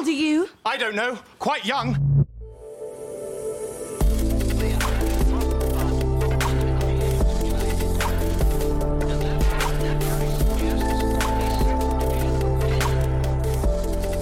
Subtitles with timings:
[0.00, 0.48] old are you?
[0.64, 1.18] I don't know.
[1.38, 1.94] Quite young.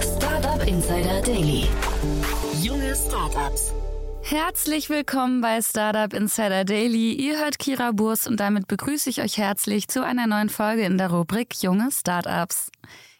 [0.01, 1.69] Startup Insider Daily.
[2.61, 3.73] Junge Startups.
[4.21, 7.13] Herzlich willkommen bei Startup Insider Daily.
[7.13, 10.97] Ihr hört Kira Burs und damit begrüße ich euch herzlich zu einer neuen Folge in
[10.97, 12.69] der Rubrik Junge Startups.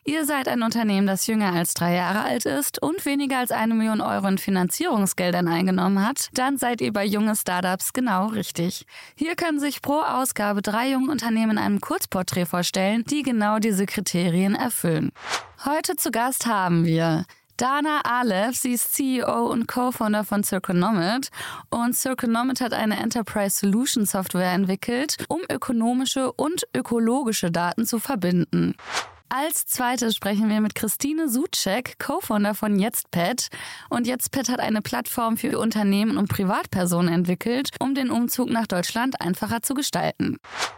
[0.09, 3.75] Ihr seid ein Unternehmen, das jünger als drei Jahre alt ist und weniger als eine
[3.75, 8.87] Million Euro in Finanzierungsgeldern eingenommen hat, dann seid ihr bei junge Startups genau richtig.
[9.13, 13.85] Hier können sich pro Ausgabe drei junge Unternehmen in einem Kurzporträt vorstellen, die genau diese
[13.85, 15.11] Kriterien erfüllen.
[15.63, 17.25] Heute zu Gast haben wir
[17.57, 21.29] Dana Aleph, sie ist CEO und Co-Founder von Circonomit
[21.69, 28.73] und Circonomit hat eine Enterprise Solution Software entwickelt, um ökonomische und ökologische Daten zu verbinden.
[29.31, 33.49] Als zweites sprechen wir mit Christine Suchek, Co-Founder von YetztPet.
[33.87, 39.21] Und YetztPet hat eine Plattform für Unternehmen und Privatpersonen entwickelt, um den Umzug nach Deutschland
[39.21, 40.37] einfacher zu gestalten.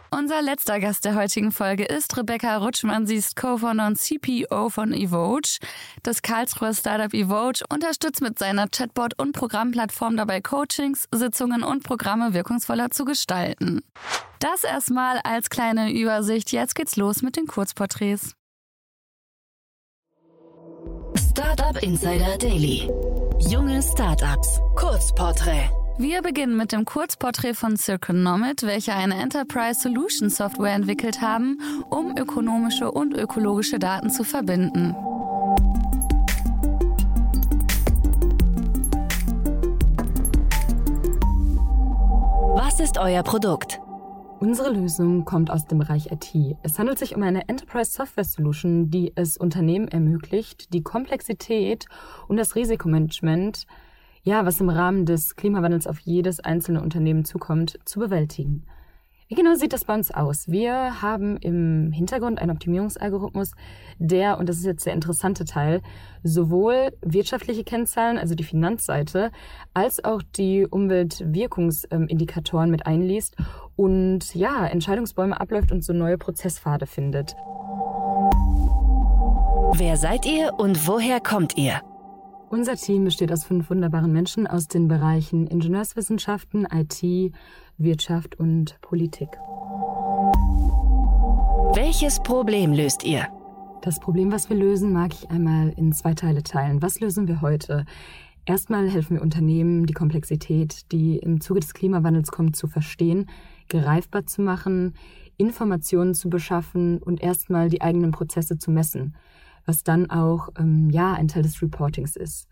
[0.09, 3.07] Unser letzter Gast der heutigen Folge ist Rebecca Rutschmann.
[3.07, 5.59] Sie ist Co-Founder und CPO von Evoge.
[6.03, 12.33] Das Karlsruher Startup Evoge unterstützt mit seiner Chatbot- und Programmplattform dabei Coachings, Sitzungen und Programme
[12.33, 13.79] wirkungsvoller zu gestalten.
[14.39, 16.51] Das erstmal als kleine Übersicht.
[16.51, 18.35] Jetzt geht's los mit den Kurzporträts.
[21.15, 22.89] Startup Insider Daily.
[23.39, 24.59] Junge Startups.
[24.75, 25.69] Kurzporträt.
[25.97, 31.59] Wir beginnen mit dem Kurzporträt von Circonomit, welche eine Enterprise Solution Software entwickelt haben,
[31.89, 34.95] um ökonomische und ökologische Daten zu verbinden.
[42.55, 43.81] Was ist euer Produkt?
[44.41, 46.57] Unsere Lösung kommt aus dem Bereich IT.
[46.63, 51.85] Es handelt sich um eine Enterprise Software Solution, die es Unternehmen ermöglicht, die Komplexität
[52.27, 53.67] und das Risikomanagement,
[54.23, 58.65] ja, was im Rahmen des Klimawandels auf jedes einzelne Unternehmen zukommt, zu bewältigen.
[59.31, 60.49] Wie genau sieht das bei uns aus?
[60.49, 63.53] Wir haben im Hintergrund einen Optimierungsalgorithmus,
[63.97, 65.81] der, und das ist jetzt der interessante Teil,
[66.21, 69.31] sowohl wirtschaftliche Kennzahlen, also die Finanzseite,
[69.73, 73.37] als auch die Umweltwirkungsindikatoren mit einliest
[73.77, 77.33] und ja, Entscheidungsbäume abläuft und so neue Prozesspfade findet.
[79.75, 81.81] Wer seid ihr und woher kommt ihr?
[82.51, 87.33] Unser Team besteht aus fünf wunderbaren Menschen aus den Bereichen Ingenieurswissenschaften, IT,
[87.77, 89.29] Wirtschaft und Politik.
[91.73, 93.25] Welches Problem löst ihr?
[93.83, 96.81] Das Problem, was wir lösen, mag ich einmal in zwei Teile teilen.
[96.81, 97.85] Was lösen wir heute?
[98.45, 103.29] Erstmal helfen wir Unternehmen, die Komplexität, die im Zuge des Klimawandels kommt, zu verstehen,
[103.69, 104.95] greifbar zu machen,
[105.37, 109.15] Informationen zu beschaffen und erstmal die eigenen Prozesse zu messen,
[109.65, 112.47] was dann auch ähm, ja ein Teil des Reportings ist.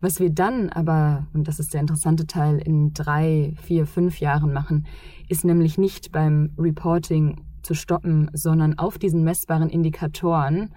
[0.00, 4.52] Was wir dann aber, und das ist der interessante Teil, in drei, vier, fünf Jahren
[4.52, 4.86] machen,
[5.28, 10.70] ist nämlich nicht beim Reporting zu stoppen, sondern auf diesen messbaren Indikatoren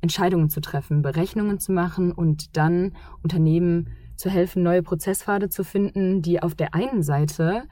[0.00, 2.92] Entscheidungen zu treffen, Berechnungen zu machen und dann
[3.22, 7.62] Unternehmen zu helfen, neue Prozesspfade zu finden, die auf der einen Seite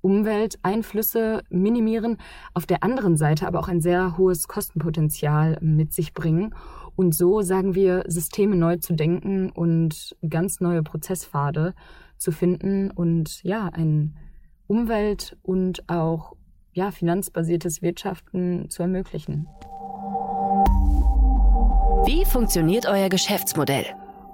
[0.00, 2.18] Umwelteinflüsse minimieren,
[2.54, 6.54] auf der anderen Seite aber auch ein sehr hohes Kostenpotenzial mit sich bringen.
[6.98, 11.72] Und so sagen wir, Systeme neu zu denken und ganz neue Prozesspfade
[12.16, 14.16] zu finden und ja, ein
[14.66, 16.32] Umwelt- und auch
[16.72, 19.46] ja, finanzbasiertes Wirtschaften zu ermöglichen.
[22.04, 23.84] Wie funktioniert euer Geschäftsmodell?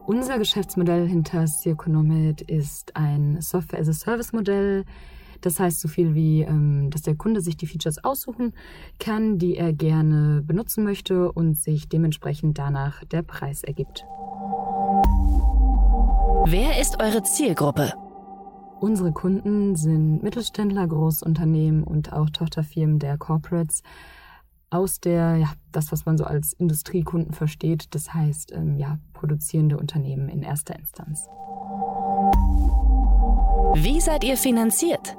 [0.06, 4.86] Unser Geschäftsmodell hinter Circonomit ist ein Software-as-a-Service-Modell.
[5.44, 8.54] Das heißt so viel wie, ähm, dass der Kunde sich die Features aussuchen
[8.98, 14.06] kann, die er gerne benutzen möchte und sich dementsprechend danach der Preis ergibt.
[16.46, 17.92] Wer ist eure Zielgruppe?
[18.80, 23.82] Unsere Kunden sind Mittelständler, Großunternehmen und auch Tochterfirmen der Corporates
[24.70, 29.76] aus der, ja, das, was man so als Industriekunden versteht, das heißt, ähm, ja, produzierende
[29.76, 31.28] Unternehmen in erster Instanz.
[33.74, 35.18] Wie seid ihr finanziert?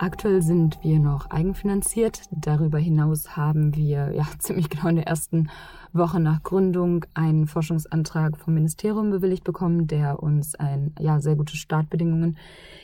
[0.00, 2.22] Aktuell sind wir noch eigenfinanziert.
[2.30, 5.50] Darüber hinaus haben wir ja ziemlich genau in der ersten
[5.92, 11.56] Woche nach Gründung einen Forschungsantrag vom Ministerium bewilligt bekommen, der uns ein ja sehr gute
[11.56, 12.36] Startbedingungen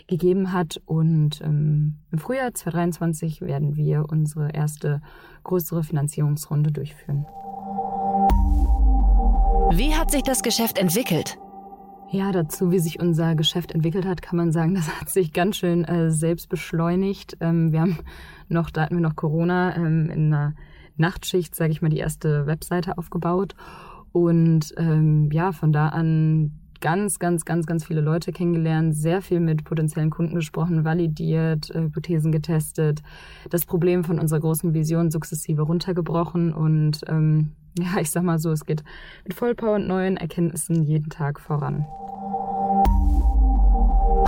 [0.08, 0.82] gegeben hat.
[0.86, 5.00] Und ähm, im Frühjahr 2023 werden wir unsere erste
[5.44, 7.26] größere Finanzierungsrunde durchführen.
[9.70, 11.38] Wie hat sich das Geschäft entwickelt?
[12.14, 15.56] Ja, dazu, wie sich unser Geschäft entwickelt hat, kann man sagen, das hat sich ganz
[15.56, 17.36] schön äh, selbst beschleunigt.
[17.40, 17.98] Ähm, wir haben
[18.48, 20.54] noch, da hatten wir noch Corona ähm, in einer
[20.96, 23.56] Nachtschicht, sage ich mal, die erste Webseite aufgebaut.
[24.12, 29.40] Und ähm, ja, von da an ganz, ganz, ganz, ganz viele Leute kennengelernt, sehr viel
[29.40, 33.02] mit potenziellen Kunden gesprochen, validiert, äh, Hypothesen getestet,
[33.50, 38.50] das Problem von unserer großen Vision sukzessive runtergebrochen und ähm, ja, ich sag mal so,
[38.50, 38.84] es geht
[39.24, 41.86] mit Vollpower und neuen Erkenntnissen jeden Tag voran.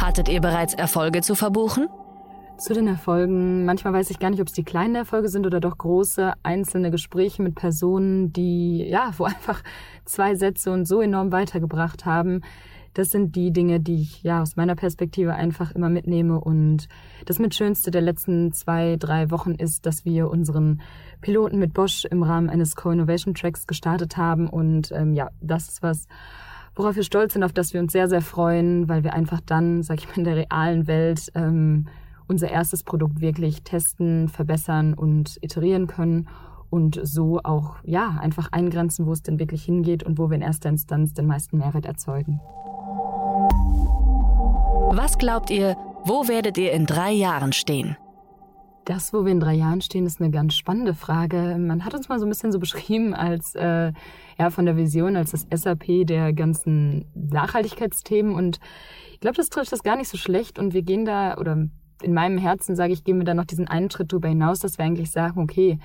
[0.00, 1.88] Hattet ihr bereits Erfolge zu verbuchen?
[2.58, 3.64] Zu den Erfolgen.
[3.66, 6.90] Manchmal weiß ich gar nicht, ob es die kleinen Erfolge sind oder doch große einzelne
[6.90, 9.62] Gespräche mit Personen, die, ja, wo einfach
[10.04, 12.42] zwei Sätze und so enorm weitergebracht haben.
[12.96, 16.40] Das sind die Dinge, die ich ja aus meiner Perspektive einfach immer mitnehme.
[16.40, 16.88] Und
[17.26, 20.80] das mit Schönste der letzten zwei, drei Wochen ist, dass wir unseren
[21.20, 24.48] Piloten mit Bosch im Rahmen eines Co-Innovation Tracks gestartet haben.
[24.48, 26.08] Und ähm, ja, das ist was,
[26.74, 29.82] worauf wir stolz sind, auf das wir uns sehr, sehr freuen, weil wir einfach dann,
[29.82, 31.88] sag ich mal, in der realen Welt ähm,
[32.26, 36.28] unser erstes Produkt wirklich testen, verbessern und iterieren können
[36.70, 40.42] und so auch ja einfach eingrenzen, wo es denn wirklich hingeht und wo wir in
[40.42, 42.40] erster Instanz den meisten Mehrwert erzeugen.
[44.92, 47.96] Was glaubt ihr, wo werdet ihr in drei Jahren stehen?
[48.84, 51.56] Das, wo wir in drei Jahren stehen, ist eine ganz spannende Frage.
[51.58, 53.92] Man hat uns mal so ein bisschen so beschrieben als äh,
[54.38, 58.60] ja von der Vision als das SAP der ganzen Nachhaltigkeitsthemen und
[59.12, 61.66] ich glaube, das trifft das gar nicht so schlecht und wir gehen da oder
[62.02, 64.78] in meinem Herzen sage ich, gehen wir da noch diesen einen Schritt darüber hinaus, dass
[64.78, 65.78] wir eigentlich sagen, okay,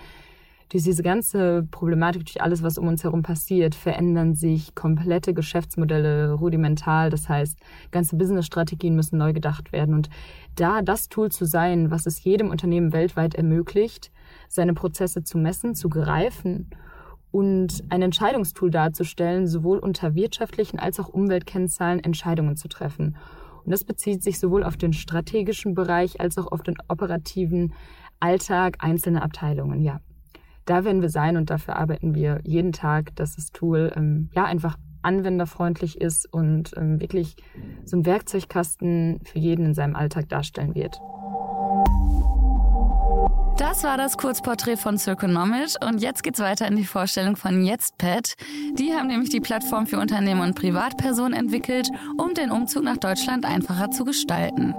[0.72, 6.32] durch diese ganze Problematik, durch alles, was um uns herum passiert, verändern sich komplette Geschäftsmodelle
[6.32, 7.10] rudimental.
[7.10, 7.58] Das heißt,
[7.92, 9.94] ganze Businessstrategien müssen neu gedacht werden.
[9.94, 10.10] Und
[10.56, 14.12] da das Tool zu sein, was es jedem Unternehmen weltweit ermöglicht,
[14.48, 16.70] seine Prozesse zu messen, zu greifen
[17.32, 23.18] und ein Entscheidungstool darzustellen, sowohl unter wirtschaftlichen als auch Umweltkennzahlen Entscheidungen zu treffen.
[23.66, 27.74] Und das bezieht sich sowohl auf den strategischen Bereich als auch auf den operativen
[28.22, 29.82] Alltag einzelner Abteilungen.
[29.82, 30.00] Ja,
[30.66, 34.46] da werden wir sein und dafür arbeiten wir jeden Tag, dass das Tool ähm, ja
[34.46, 37.36] einfach anwenderfreundlich ist und ähm, wirklich
[37.86, 41.00] so ein Werkzeugkasten für jeden in seinem Alltag darstellen wird.
[43.58, 48.36] Das war das Kurzporträt von Circonomic und jetzt geht's weiter in die Vorstellung von YesPet.
[48.74, 53.46] Die haben nämlich die Plattform für Unternehmen und Privatpersonen entwickelt, um den Umzug nach Deutschland
[53.46, 54.74] einfacher zu gestalten.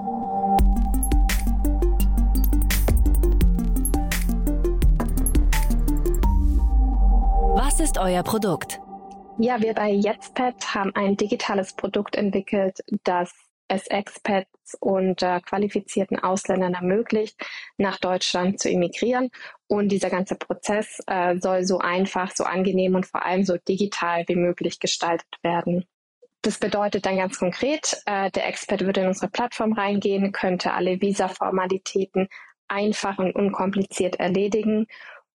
[7.73, 8.79] Was ist euer Produkt?
[9.39, 13.33] Ja, wir bei YesPet haben ein digitales Produkt entwickelt, das
[13.67, 17.35] es Expats und äh, qualifizierten Ausländern ermöglicht,
[17.77, 19.31] nach Deutschland zu emigrieren.
[19.65, 24.23] Und dieser ganze Prozess äh, soll so einfach, so angenehm und vor allem so digital
[24.27, 25.83] wie möglich gestaltet werden.
[26.43, 31.01] Das bedeutet dann ganz konkret, äh, der Expert würde in unsere Plattform reingehen, könnte alle
[31.01, 32.27] Visa-Formalitäten
[32.67, 34.85] einfach und unkompliziert erledigen.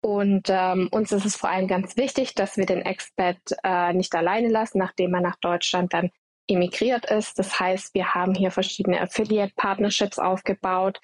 [0.05, 4.13] Und ähm, uns ist es vor allem ganz wichtig, dass wir den Expert äh, nicht
[4.13, 6.11] alleine lassen, nachdem er nach Deutschland dann
[6.47, 7.39] emigriert ist.
[7.39, 11.01] Das heißt, wir haben hier verschiedene Affiliate-Partnerships aufgebaut,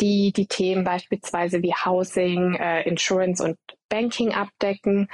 [0.00, 3.58] die die Themen beispielsweise wie Housing, äh, Insurance und
[3.88, 5.08] Banking abdecken.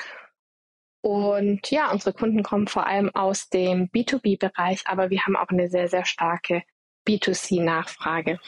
[1.00, 5.70] Und ja, unsere Kunden kommen vor allem aus dem B2B-Bereich, aber wir haben auch eine
[5.70, 6.64] sehr, sehr starke
[7.08, 8.38] B2C-Nachfrage.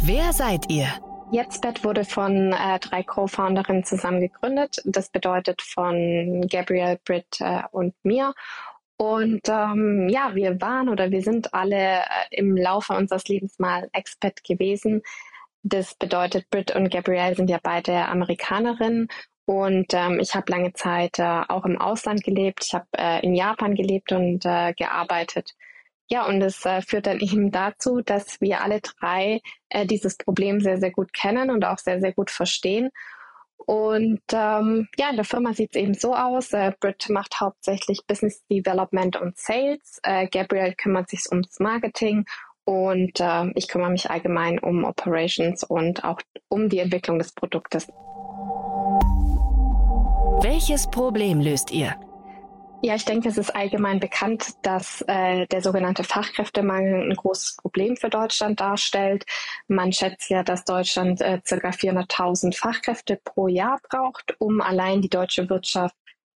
[0.00, 0.94] Wer seid ihr?
[1.30, 4.80] Jetztbet wurde von äh, drei Co-Founderinnen zusammen gegründet.
[4.84, 8.34] Das bedeutet von Gabrielle, Britt äh, und mir.
[8.96, 13.88] Und ähm, ja, wir waren oder wir sind alle äh, im Laufe unseres Lebens mal
[13.92, 15.02] Expat gewesen.
[15.62, 19.08] Das bedeutet, Britt und Gabrielle sind ja beide Amerikanerinnen
[19.46, 22.64] und ähm, ich habe lange Zeit äh, auch im Ausland gelebt.
[22.66, 25.54] Ich habe äh, in Japan gelebt und äh, gearbeitet.
[26.08, 30.60] Ja, und es äh, führt dann eben dazu, dass wir alle drei äh, dieses Problem
[30.60, 32.90] sehr, sehr gut kennen und auch sehr, sehr gut verstehen.
[33.56, 36.52] Und ähm, ja, in der Firma sieht es eben so aus.
[36.52, 40.00] Äh, Britt macht hauptsächlich Business Development und Sales.
[40.02, 42.26] Äh, Gabriel kümmert sich ums Marketing
[42.64, 47.88] und äh, ich kümmere mich allgemein um Operations und auch um die Entwicklung des Produktes.
[50.42, 51.94] Welches Problem löst ihr?
[52.84, 57.96] Ja, ich denke, es ist allgemein bekannt, dass äh, der sogenannte Fachkräftemangel ein großes Problem
[57.96, 59.24] für Deutschland darstellt.
[59.68, 61.70] Man schätzt ja, dass Deutschland äh, ca.
[61.70, 65.94] 400.000 Fachkräfte pro Jahr braucht, um allein die deutsche Wirtschaft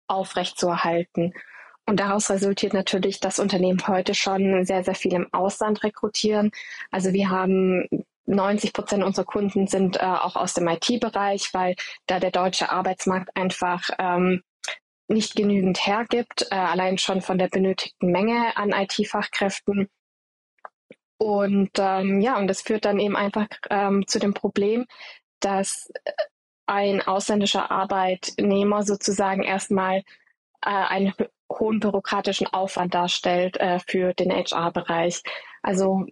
[0.06, 1.34] aufrechtzuerhalten.
[1.84, 6.52] Und daraus resultiert natürlich, dass Unternehmen heute schon sehr, sehr viel im Ausland rekrutieren.
[6.92, 7.88] Also wir haben
[8.26, 11.74] 90 Prozent unserer Kunden sind äh, auch aus dem IT-Bereich, weil
[12.06, 14.44] da der deutsche Arbeitsmarkt einfach ähm,
[15.08, 19.88] nicht genügend hergibt, äh, allein schon von der benötigten Menge an IT-Fachkräften.
[21.18, 24.86] Und ähm, ja, und das führt dann eben einfach ähm, zu dem Problem,
[25.40, 25.90] dass
[26.66, 29.98] ein ausländischer Arbeitnehmer sozusagen erstmal
[30.62, 31.14] äh, einen
[31.50, 35.22] hohen bürokratischen Aufwand darstellt äh, für den HR-Bereich.
[35.62, 36.06] Also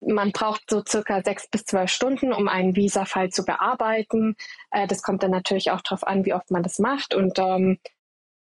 [0.00, 4.36] man braucht so circa sechs bis zwölf Stunden, um einen Visa-Fall zu bearbeiten.
[4.70, 7.78] Äh, das kommt dann natürlich auch darauf an, wie oft man das macht und ähm,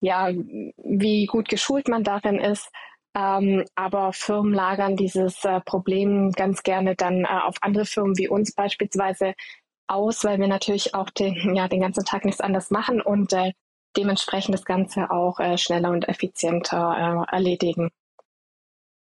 [0.01, 2.71] ja, wie gut geschult man darin ist.
[3.15, 8.29] Ähm, aber Firmen lagern dieses äh, Problem ganz gerne dann äh, auf andere Firmen wie
[8.29, 9.35] uns beispielsweise
[9.89, 13.53] aus, weil wir natürlich auch den, ja, den ganzen Tag nichts anderes machen und äh,
[13.97, 17.91] dementsprechend das Ganze auch äh, schneller und effizienter äh, erledigen.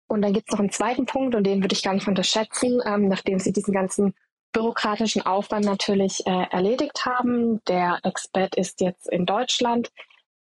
[0.10, 2.82] Und dann gibt es noch einen zweiten Punkt und den würde ich gar nicht unterschätzen,
[2.86, 4.14] ähm, nachdem Sie diesen ganzen
[4.52, 7.62] bürokratischen Aufwand natürlich äh, erledigt haben.
[7.68, 9.92] Der Expert ist jetzt in Deutschland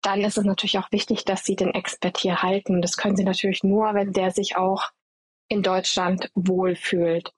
[0.03, 2.83] dann ist es natürlich auch wichtig, dass Sie den Expert hier halten.
[2.83, 4.91] Das können Sie natürlich nur, wenn der sich auch
[5.49, 7.33] in Deutschland wohlfühlt.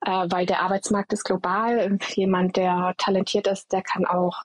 [0.00, 1.98] Äh, weil der Arbeitsmarkt ist global.
[2.14, 4.42] Jemand, der talentiert ist, der kann auch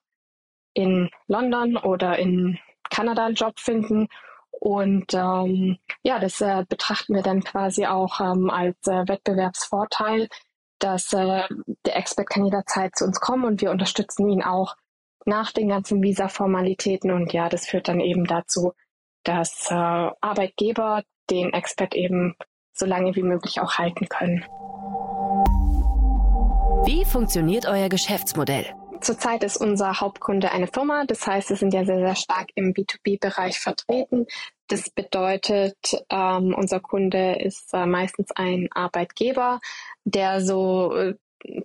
[0.74, 2.60] in London oder in
[2.90, 4.10] Kanada einen Job finden.
[4.63, 10.27] Und ähm, ja, das äh, betrachten wir dann quasi auch ähm, als äh, Wettbewerbsvorteil,
[10.77, 11.44] dass äh,
[11.84, 14.75] der Expert kann jederzeit zu uns kommen und wir unterstützen ihn auch
[15.25, 17.10] nach den ganzen Visa-Formalitäten.
[17.10, 18.74] Und ja, das führt dann eben dazu,
[19.24, 21.01] dass äh, Arbeitgeber
[21.32, 22.36] den Expert eben
[22.72, 24.46] so lange wie möglich auch halten können.
[26.86, 28.75] Wie funktioniert euer Geschäftsmodell?
[29.01, 32.74] Zurzeit ist unser Hauptkunde eine Firma, das heißt, wir sind ja sehr, sehr stark im
[32.74, 34.25] B2B-Bereich vertreten.
[34.67, 35.77] Das bedeutet,
[36.10, 39.60] ähm, unser Kunde ist äh, meistens ein Arbeitgeber,
[40.05, 41.15] der so äh,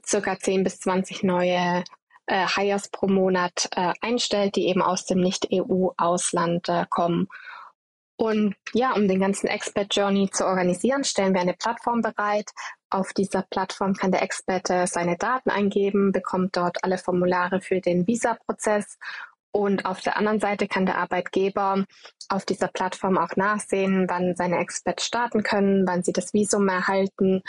[0.05, 1.85] circa 10 bis 20 neue
[2.27, 7.29] äh, Hires pro Monat äh, einstellt, die eben aus dem Nicht-EU-Ausland äh, kommen.
[8.17, 12.51] Und ja, um den ganzen Expert Journey zu organisieren, stellen wir eine Plattform bereit.
[12.97, 18.07] Auf dieser Plattform kann der Experte seine Daten eingeben, bekommt dort alle Formulare für den
[18.07, 18.97] Visa-Prozess
[19.53, 21.85] und auf der anderen Seite kann der Arbeitgeber
[22.31, 27.43] auf dieser Plattform auch nachsehen, wann seine Experts starten können, wann sie das Visum erhalten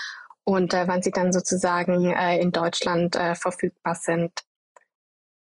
[0.43, 4.33] und äh, wann sie dann sozusagen äh, in Deutschland äh, verfügbar sind.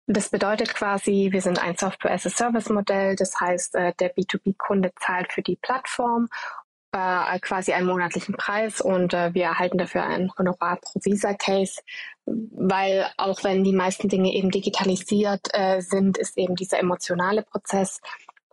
[0.08, 3.18] Das bedeutet quasi, wir sind ein Software-as-a-Service-Modell.
[3.18, 6.30] Das heißt, äh, der B2B-Kunde zahlt für die Plattform
[6.92, 11.82] äh, quasi einen monatlichen Preis und äh, wir erhalten dafür ein Honorar pro Visa-Case,
[12.26, 15.48] weil auch wenn die meisten Dinge eben digitalisiert
[15.80, 18.00] sind, ist eben dieser emotionale Prozess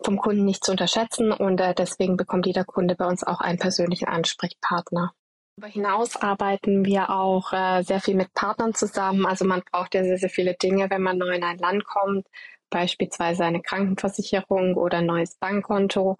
[0.03, 4.09] vom Kunden nicht zu unterschätzen und deswegen bekommt jeder Kunde bei uns auch einen persönlichen
[4.09, 5.13] Ansprechpartner.
[5.59, 9.27] Darüber hinaus arbeiten wir auch äh, sehr viel mit Partnern zusammen.
[9.27, 12.29] Also man braucht ja sehr, sehr viele Dinge, wenn man neu in ein Land kommt,
[12.71, 16.17] beispielsweise eine Krankenversicherung oder ein neues Bankkonto.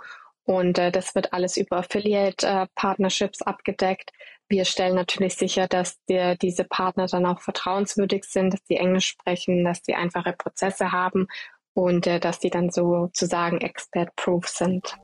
[0.49, 4.13] Und äh, das wird alles über Affiliate-Partnerships äh, abgedeckt.
[4.49, 9.09] Wir stellen natürlich sicher, dass die, diese Partner dann auch vertrauenswürdig sind, dass sie Englisch
[9.09, 11.27] sprechen, dass sie einfache Prozesse haben
[11.75, 14.97] und äh, dass die dann sozusagen expert-proof sind.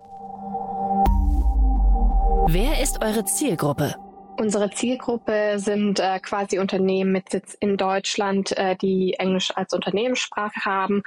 [2.49, 3.97] Wer ist eure Zielgruppe?
[4.41, 10.65] Unsere Zielgruppe sind äh, quasi Unternehmen mit Sitz in Deutschland, äh, die Englisch als Unternehmenssprache
[10.65, 11.03] haben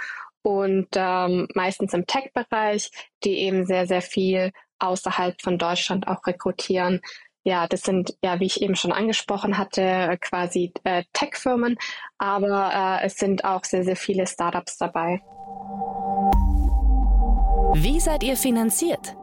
[0.47, 2.89] und ähm, meistens im Tech-Bereich,
[3.25, 7.01] die eben sehr, sehr viel außerhalb von Deutschland auch rekrutieren.
[7.43, 11.75] Ja, das sind ja, wie ich eben schon angesprochen hatte, quasi äh, Tech-Firmen,
[12.17, 15.21] aber äh, es sind auch sehr, sehr viele Startups dabei.
[17.73, 19.17] Wie seid ihr finanziert?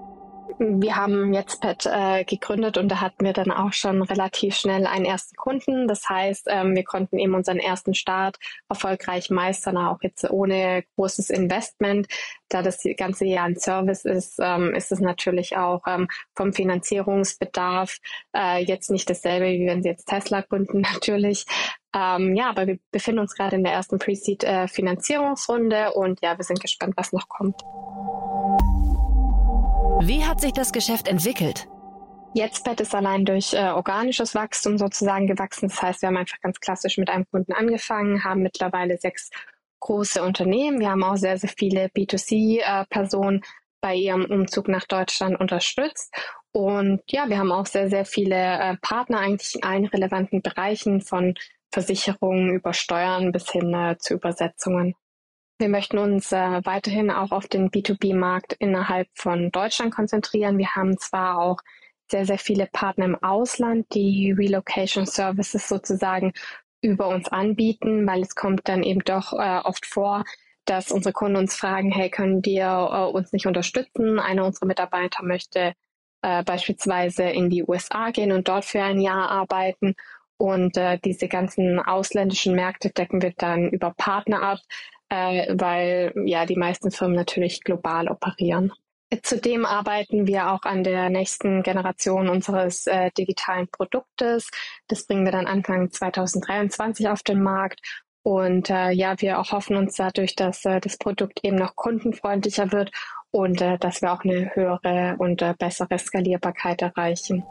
[0.59, 4.87] Wir haben jetzt Pet äh, gegründet und da hatten wir dann auch schon relativ schnell
[4.87, 5.89] einen ersten Kunden.
[5.89, 11.31] Das heißt, ähm, wir konnten eben unseren ersten Start erfolgreich meistern, auch jetzt ohne großes
[11.31, 12.07] Investment.
[12.49, 17.99] Da das ganze Jahr ein Service ist, ähm, ist es natürlich auch ähm, vom Finanzierungsbedarf
[18.37, 21.47] äh, jetzt nicht dasselbe, wie wenn Sie jetzt Tesla gründen, natürlich.
[21.95, 26.45] Ähm, ja, aber wir befinden uns gerade in der ersten Pre-Seed-Finanzierungsrunde äh, und ja, wir
[26.45, 27.63] sind gespannt, was noch kommt.
[30.07, 31.67] Wie hat sich das Geschäft entwickelt?
[32.35, 35.71] Jetzt ist allein durch äh, organisches Wachstum sozusagen gewachsen.
[35.71, 39.31] Das heißt, wir haben einfach ganz klassisch mit einem Kunden angefangen, haben mittlerweile sechs
[39.81, 40.79] große Unternehmen.
[40.79, 43.47] Wir haben auch sehr, sehr viele B2C-Personen äh,
[43.81, 46.15] bei ihrem Umzug nach Deutschland unterstützt.
[46.53, 51.01] Und ja, wir haben auch sehr, sehr viele äh, Partner eigentlich in allen relevanten Bereichen
[51.01, 51.33] von
[51.73, 54.97] Versicherungen über Steuern bis hin äh, zu Übersetzungen.
[55.59, 60.59] Wir möchten uns äh, weiterhin auch auf den B2B-Markt innerhalb von Deutschland konzentrieren.
[60.59, 61.59] Wir haben zwar auch
[62.11, 66.33] sehr, sehr viele Partner im Ausland, die Relocation Services sozusagen
[66.83, 70.25] über uns anbieten, weil es kommt dann eben doch äh, oft vor,
[70.65, 74.19] dass unsere Kunden uns fragen, hey, können dir äh, uns nicht unterstützen?
[74.19, 75.75] Einer unserer Mitarbeiter möchte
[76.23, 79.95] äh, beispielsweise in die USA gehen und dort für ein Jahr arbeiten.
[80.37, 84.59] Und äh, diese ganzen ausländischen Märkte decken wir dann über Partner ab,
[85.15, 88.73] äh, weil ja die meisten Firmen natürlich global operieren.
[89.23, 94.51] Zudem arbeiten wir auch an der nächsten Generation unseres äh, digitalen Produktes.
[94.89, 97.81] Das bringen wir dann Anfang 2023 auf den Markt.
[98.23, 102.91] Und äh, ja, wir hoffen uns dadurch, dass äh, das Produkt eben noch kundenfreundlicher wird
[103.31, 107.45] und äh, dass wir auch eine höhere und äh, bessere Skalierbarkeit erreichen.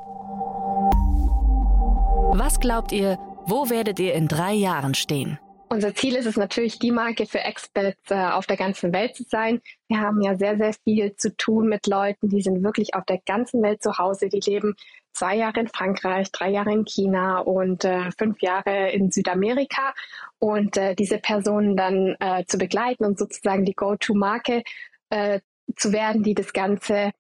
[2.36, 5.38] Was glaubt ihr, wo werdet ihr in drei Jahren stehen?
[5.74, 9.24] Unser Ziel ist es natürlich, die Marke für Expats äh, auf der ganzen Welt zu
[9.24, 9.60] sein.
[9.88, 13.18] Wir haben ja sehr, sehr viel zu tun mit Leuten, die sind wirklich auf der
[13.26, 14.30] ganzen Welt zu Hause.
[14.30, 14.76] Die leben
[15.14, 19.96] zwei Jahre in Frankreich, drei Jahre in China und äh, fünf Jahre in Südamerika.
[20.38, 24.62] Und äh, diese Personen dann äh, zu begleiten und sozusagen die Go-to-Marke
[25.10, 25.40] äh,
[25.76, 27.14] zu werden, die das Ganze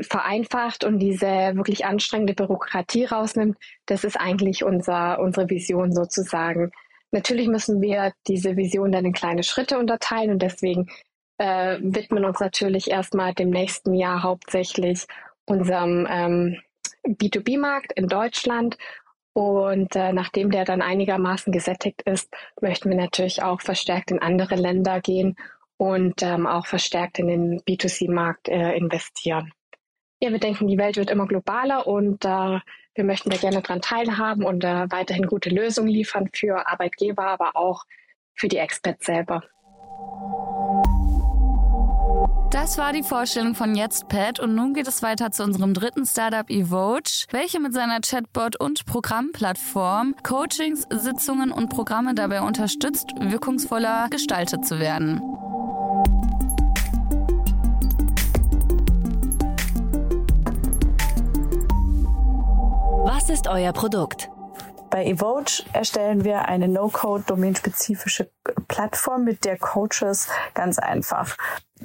[0.00, 6.72] vereinfacht und diese wirklich anstrengende Bürokratie rausnimmt, das ist eigentlich unser, unsere Vision sozusagen.
[7.12, 10.88] Natürlich müssen wir diese Vision dann in kleine Schritte unterteilen und deswegen
[11.38, 15.06] äh, widmen uns natürlich erstmal dem nächsten Jahr hauptsächlich
[15.44, 16.60] unserem ähm,
[17.06, 18.76] B2B-Markt in Deutschland.
[19.32, 24.54] Und äh, nachdem der dann einigermaßen gesättigt ist, möchten wir natürlich auch verstärkt in andere
[24.54, 25.36] Länder gehen
[25.76, 29.52] und ähm, auch verstärkt in den B2C-Markt äh, investieren.
[30.20, 32.60] Ja, wir denken, die Welt wird immer globaler und äh,
[32.96, 37.56] wir möchten da gerne daran teilhaben und äh, weiterhin gute Lösungen liefern für Arbeitgeber, aber
[37.56, 37.84] auch
[38.34, 39.42] für die Experts selber.
[42.50, 46.48] Das war die Vorstellung von YesPad und nun geht es weiter zu unserem dritten Startup
[46.48, 54.64] Evoge, welche mit seiner Chatbot und Programmplattform Coachings, Sitzungen und Programme dabei unterstützt, wirkungsvoller gestaltet
[54.64, 55.20] zu werden.
[63.16, 64.28] Was ist euer Produkt?
[64.90, 68.30] Bei Evoge erstellen wir eine No-Code domainspezifische
[68.68, 71.38] Plattform, mit der Coaches ganz einfach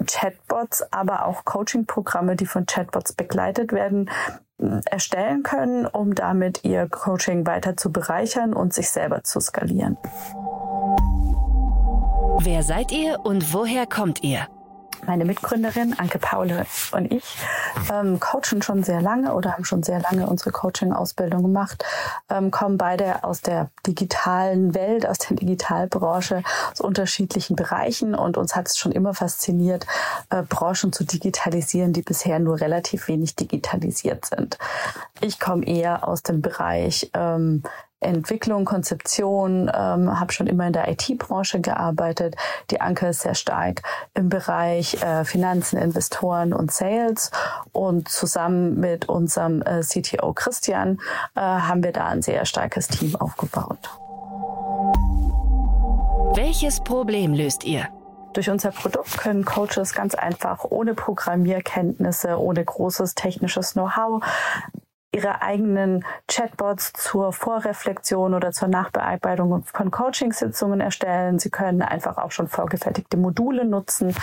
[0.07, 4.09] Chatbots, aber auch Coaching-Programme, die von Chatbots begleitet werden,
[4.83, 9.97] erstellen können, um damit ihr Coaching weiter zu bereichern und sich selber zu skalieren.
[12.39, 14.49] Wer seid ihr und woher kommt ihr?
[15.05, 17.23] Meine Mitgründerin Anke Paule und ich
[17.91, 21.83] ähm, coachen schon sehr lange oder haben schon sehr lange unsere Coaching-Ausbildung gemacht,
[22.29, 28.55] ähm, kommen beide aus der digitalen Welt, aus der Digitalbranche, aus unterschiedlichen Bereichen und uns
[28.55, 29.85] hat es schon immer fasziniert,
[30.29, 34.57] äh, Branchen zu digitalisieren, die bisher nur relativ wenig digitalisiert sind.
[35.19, 37.63] Ich komme eher aus dem Bereich ähm,
[38.01, 42.35] Entwicklung, Konzeption, ähm, habe schon immer in der IT-Branche gearbeitet.
[42.71, 43.83] Die Anke ist sehr stark
[44.13, 47.31] im Bereich äh, Finanzen, Investoren und Sales.
[47.71, 50.99] Und zusammen mit unserem äh, CTO Christian
[51.35, 53.89] äh, haben wir da ein sehr starkes Team aufgebaut.
[56.33, 57.87] Welches Problem löst ihr?
[58.33, 64.23] Durch unser Produkt können Coaches ganz einfach ohne Programmierkenntnisse, ohne großes technisches Know-how
[65.13, 71.37] ihre eigenen Chatbots zur Vorreflexion oder zur Nachbearbeitung von Coachingsitzungen erstellen.
[71.37, 74.15] Sie können einfach auch schon vorgefertigte Module nutzen,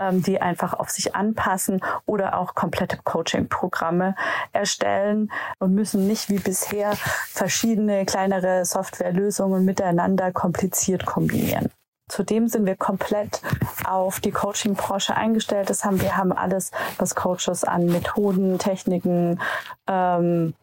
[0.00, 4.14] ähm, die einfach auf sich anpassen oder auch komplette Coaching-Programme
[4.52, 11.70] erstellen und müssen nicht wie bisher verschiedene kleinere Softwarelösungen miteinander kompliziert kombinieren.
[12.08, 13.42] Zudem sind wir komplett
[13.84, 15.70] auf die Coaching-Branche eingestellt.
[15.70, 19.40] Das haben wir haben alles, was Coaches an Methoden, Techniken
[19.88, 20.54] ähm,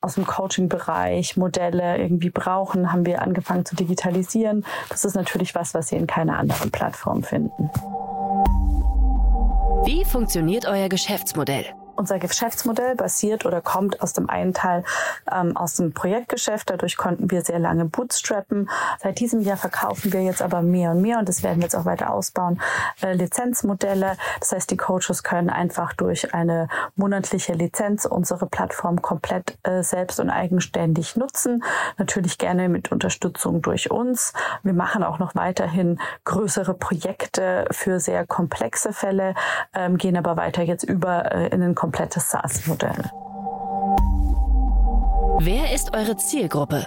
[0.00, 4.64] aus dem Coaching-Bereich, Modelle irgendwie brauchen, haben wir angefangen zu digitalisieren.
[4.88, 7.70] Das ist natürlich was, was Sie in keiner anderen Plattform finden.
[9.84, 11.66] Wie funktioniert euer Geschäftsmodell?
[11.96, 14.84] Unser Geschäftsmodell basiert oder kommt aus dem einen Teil
[15.30, 16.70] ähm, aus dem Projektgeschäft.
[16.70, 18.68] Dadurch konnten wir sehr lange bootstrappen.
[19.00, 21.76] Seit diesem Jahr verkaufen wir jetzt aber mehr und mehr und das werden wir jetzt
[21.76, 22.60] auch weiter ausbauen.
[23.00, 24.16] Äh, Lizenzmodelle.
[24.40, 30.18] Das heißt, die Coaches können einfach durch eine monatliche Lizenz unsere Plattform komplett äh, selbst
[30.20, 31.62] und eigenständig nutzen.
[31.98, 34.32] Natürlich gerne mit Unterstützung durch uns.
[34.62, 39.34] Wir machen auch noch weiterhin größere Projekte für sehr komplexe Fälle,
[39.74, 43.10] ähm, gehen aber weiter jetzt über äh, in den komplettes SaaS-Modell.
[45.40, 46.86] Wer ist eure Zielgruppe?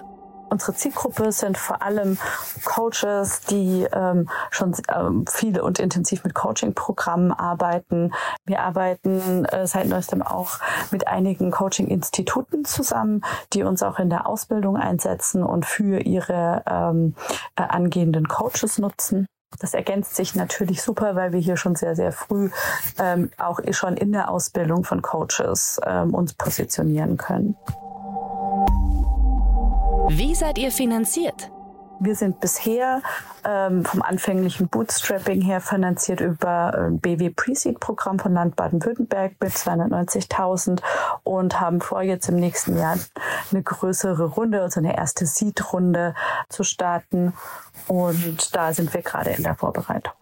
[0.49, 2.17] Unsere Zielgruppe sind vor allem
[2.65, 8.11] Coaches, die ähm, schon ähm, viele und intensiv mit Coaching-Programmen arbeiten.
[8.47, 10.57] Wir arbeiten äh, seit neuestem auch
[10.89, 17.13] mit einigen Coaching-Instituten zusammen, die uns auch in der Ausbildung einsetzen und für ihre ähm,
[17.55, 19.27] äh, angehenden Coaches nutzen.
[19.59, 22.49] Das ergänzt sich natürlich super, weil wir hier schon sehr, sehr früh
[22.99, 27.55] ähm, auch schon in der Ausbildung von Coaches ähm, uns positionieren können.
[30.09, 31.51] Wie seid ihr finanziert?
[31.99, 33.01] Wir sind bisher
[33.43, 40.81] ähm, vom anfänglichen Bootstrapping her finanziert über ein BW Pre-Seed-Programm von Land Baden-Württemberg mit 290.000
[41.23, 42.97] und haben vor, jetzt im nächsten Jahr
[43.51, 46.13] eine größere Runde, also eine erste Seed-Runde
[46.49, 47.33] zu starten.
[47.87, 50.13] Und da sind wir gerade in der Vorbereitung.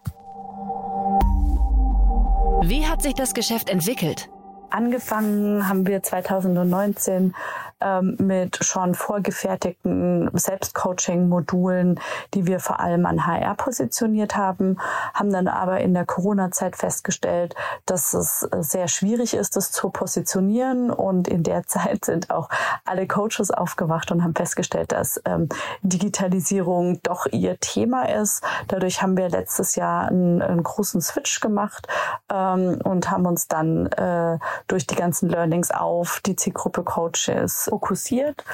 [2.62, 4.30] Wie hat sich das Geschäft entwickelt?
[4.70, 7.34] Angefangen haben wir 2019
[7.80, 12.00] ähm, mit schon vorgefertigten Selbstcoaching-Modulen,
[12.34, 14.78] die wir vor allem an HR positioniert haben,
[15.12, 20.90] haben dann aber in der Corona-Zeit festgestellt, dass es sehr schwierig ist, das zu positionieren.
[20.90, 22.48] Und in der Zeit sind auch
[22.84, 25.48] alle Coaches aufgewacht und haben festgestellt, dass ähm,
[25.82, 28.42] Digitalisierung doch ihr Thema ist.
[28.68, 31.88] Dadurch haben wir letztes Jahr einen, einen großen Switch gemacht
[32.32, 38.44] ähm, und haben uns dann äh, durch die ganzen Learnings auf die Zielgruppe Coaches fokussiert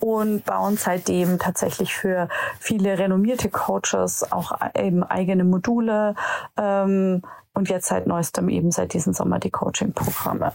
[0.00, 6.14] und bauen seitdem tatsächlich für viele renommierte Coaches auch eben eigene Module.
[6.56, 7.22] Ähm,
[7.54, 10.52] und jetzt seit neuestem eben seit diesem Sommer die Coaching-Programme.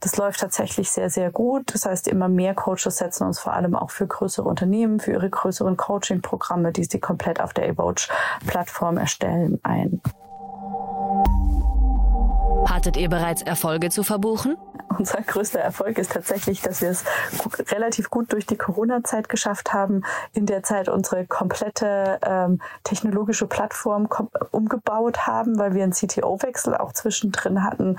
[0.00, 1.72] Das läuft tatsächlich sehr, sehr gut.
[1.74, 5.30] Das heißt, immer mehr Coaches setzen uns vor allem auch für größere Unternehmen, für ihre
[5.30, 10.00] größeren Coaching-Programme, die sie komplett auf der Evoach-Plattform erstellen, ein.
[12.68, 14.56] Hattet ihr bereits Erfolge zu verbuchen?
[15.00, 17.04] Unser größter Erfolg ist tatsächlich, dass wir es
[17.72, 20.02] relativ gut durch die Corona-Zeit geschafft haben,
[20.34, 24.10] in der Zeit unsere komplette ähm, technologische Plattform
[24.50, 27.96] umgebaut haben, weil wir einen CTO-Wechsel auch zwischendrin hatten.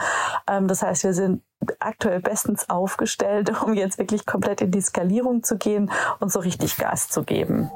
[0.48, 1.42] Ähm, das heißt, wir sind
[1.80, 6.78] aktuell bestens aufgestellt, um jetzt wirklich komplett in die Skalierung zu gehen und so richtig
[6.78, 7.72] Gas zu geben.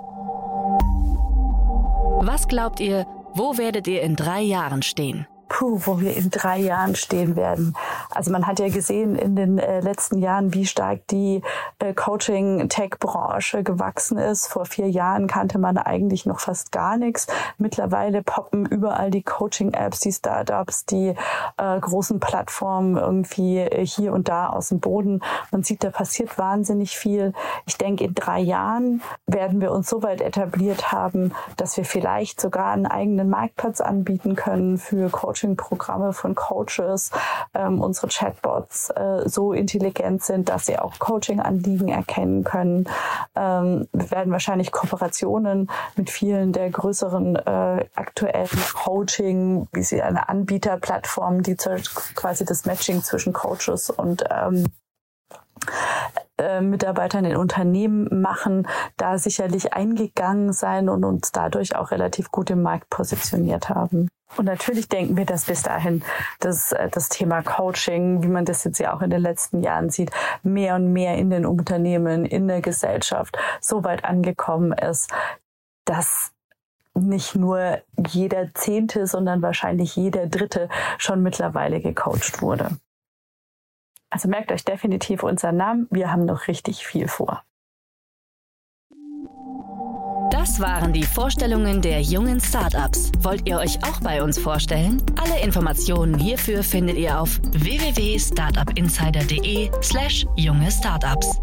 [2.22, 5.26] Was glaubt ihr, wo werdet ihr in drei Jahren stehen?
[5.48, 7.76] Puh, wo wir in drei Jahren stehen werden.
[8.10, 11.42] Also man hat ja gesehen in den äh, letzten Jahren, wie stark die
[11.80, 14.48] äh, Coaching-Tech-Branche gewachsen ist.
[14.48, 17.28] Vor vier Jahren kannte man eigentlich noch fast gar nichts.
[17.58, 21.16] Mittlerweile poppen überall die Coaching-Apps, die Startups, die
[21.58, 25.22] äh, großen Plattformen irgendwie äh, hier und da aus dem Boden.
[25.52, 27.34] Man sieht, da passiert wahnsinnig viel.
[27.66, 32.42] Ich denke, in drei Jahren werden wir uns so weit etabliert haben, dass wir vielleicht
[32.42, 37.12] sogar einen eigenen Marktplatz anbieten können für Coaching Coaching-Programme von Coaches,
[37.54, 42.86] ähm, unsere Chatbots äh, so intelligent sind, dass sie auch Coaching-Anliegen erkennen können.
[43.36, 50.30] Ähm, wir werden wahrscheinlich Kooperationen mit vielen der größeren äh, aktuellen Coaching, wie sie eine
[50.30, 54.66] Anbieterplattform, die quasi das Matching zwischen Coaches und ähm,
[56.38, 62.50] äh, Mitarbeitern in Unternehmen machen, da sicherlich eingegangen sein und uns dadurch auch relativ gut
[62.50, 64.10] im Markt positioniert haben.
[64.38, 66.04] Und natürlich denken wir, dass bis dahin
[66.40, 69.90] das, äh, das Thema Coaching, wie man das jetzt ja auch in den letzten Jahren
[69.90, 70.12] sieht,
[70.44, 75.12] mehr und mehr in den Unternehmen, in der Gesellschaft so weit angekommen ist,
[75.86, 76.32] dass
[76.94, 82.70] nicht nur jeder Zehnte, sondern wahrscheinlich jeder Dritte schon mittlerweile gecoacht wurde.
[84.16, 85.88] Also merkt euch definitiv unseren Namen.
[85.92, 87.44] Wir haben noch richtig viel vor.
[90.32, 93.12] Das waren die Vorstellungen der jungen Startups.
[93.20, 95.04] Wollt ihr euch auch bei uns vorstellen?
[95.22, 101.38] Alle Informationen hierfür findet ihr auf www.startupinsider.de/slash junge Startups.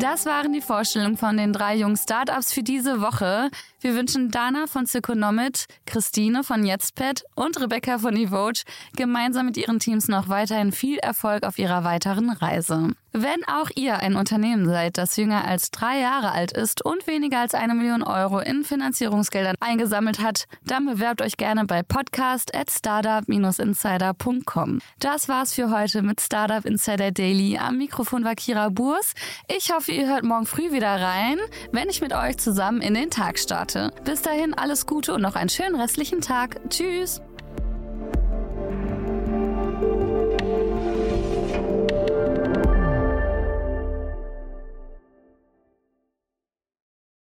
[0.00, 3.50] Das waren die Vorstellungen von den drei jungen Startups für diese Woche.
[3.84, 8.62] Wir wünschen Dana von Syconomit, Christine von Jetztpet und Rebecca von Evoge
[8.96, 12.94] gemeinsam mit ihren Teams noch weiterhin viel Erfolg auf ihrer weiteren Reise.
[13.16, 17.38] Wenn auch ihr ein Unternehmen seid, das jünger als drei Jahre alt ist und weniger
[17.38, 22.72] als eine Million Euro in Finanzierungsgeldern eingesammelt hat, dann bewerbt euch gerne bei podcast at
[22.72, 24.80] startup-insider.com.
[24.98, 27.56] Das war's für heute mit Startup Insider Daily.
[27.56, 29.14] Am Mikrofon war Kira Burs.
[29.46, 31.38] Ich hoffe, ihr hört morgen früh wieder rein,
[31.70, 33.73] wenn ich mit euch zusammen in den Tag starte.
[34.04, 36.60] Bis dahin alles Gute und noch einen schönen restlichen Tag.
[36.70, 37.20] Tschüss!